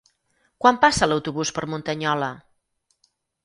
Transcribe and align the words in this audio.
Quan 0.65 0.79
passa 0.85 1.09
l'autobús 1.11 1.53
per 1.59 1.67
Muntanyola? 1.75 2.33